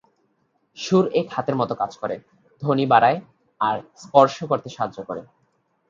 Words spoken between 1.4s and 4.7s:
মত কাজ করে, ধ্বনি বাড়ায়, আর স্পর্শ করতে